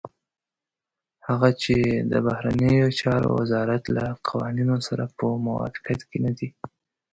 هغه 1.27 1.49
چې 1.61 1.75
د 2.11 2.13
بهرنيو 2.25 2.87
چارو 2.99 3.29
وزارت 3.39 3.83
له 3.97 4.05
قوانينو 4.27 4.77
سره 4.87 5.03
په 5.17 5.25
موافقت 5.47 5.99
کې 6.09 6.17
نه 6.25 6.31
دي. 6.37 6.49